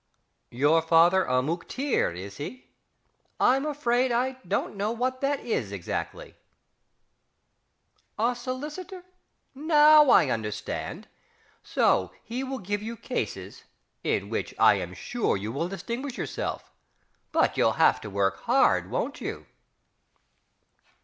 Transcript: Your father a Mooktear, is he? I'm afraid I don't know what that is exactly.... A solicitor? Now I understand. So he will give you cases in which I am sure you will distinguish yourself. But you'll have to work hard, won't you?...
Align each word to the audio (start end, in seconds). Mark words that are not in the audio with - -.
Your 0.49 0.81
father 0.81 1.25
a 1.25 1.43
Mooktear, 1.43 2.09
is 2.15 2.37
he? 2.37 2.71
I'm 3.39 3.67
afraid 3.67 4.11
I 4.11 4.37
don't 4.47 4.75
know 4.75 4.91
what 4.91 5.21
that 5.21 5.41
is 5.41 5.71
exactly.... 5.71 6.33
A 8.17 8.35
solicitor? 8.35 9.03
Now 9.53 10.09
I 10.09 10.31
understand. 10.31 11.07
So 11.61 12.11
he 12.23 12.43
will 12.43 12.57
give 12.57 12.81
you 12.81 12.97
cases 12.97 13.65
in 14.03 14.29
which 14.29 14.55
I 14.57 14.73
am 14.79 14.95
sure 14.95 15.37
you 15.37 15.51
will 15.51 15.67
distinguish 15.69 16.17
yourself. 16.17 16.71
But 17.31 17.55
you'll 17.55 17.73
have 17.73 18.01
to 18.01 18.09
work 18.09 18.37
hard, 18.37 18.89
won't 18.89 19.21
you?... 19.21 19.45